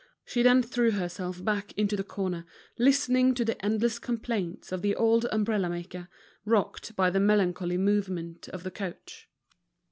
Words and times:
She 0.25 0.41
then 0.41 0.63
threw 0.63 0.89
herself 0.89 1.43
back 1.45 1.73
into 1.73 1.95
the 1.95 2.03
corner, 2.03 2.47
listening 2.79 3.35
to 3.35 3.45
the 3.45 3.63
endless 3.63 3.99
complaints 3.99 4.71
of 4.71 4.81
the 4.81 4.95
old 4.95 5.27
umbrella 5.31 5.69
maker, 5.69 6.07
rocked 6.43 6.95
by 6.95 7.11
the 7.11 7.19
melancholy 7.19 7.77
movement 7.77 8.49
of 8.49 8.63
the 8.63 8.71
coach. 8.71 9.29